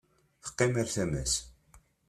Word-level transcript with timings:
Teqqim 0.43 0.71
ɣer 0.77 0.87
tama-s. 0.95 1.33